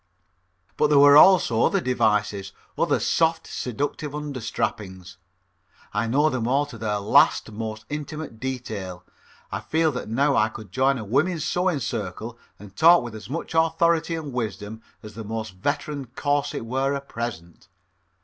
[0.77, 5.17] But there were also other devices, other soft, seductive under strappings.
[5.93, 9.03] I know them all to their last most intimate detail.
[9.51, 13.29] I feel that now I could join a woman's sewing circle and talk with as
[13.29, 17.67] much authority and wisdom as the most veteraned corset wearer present.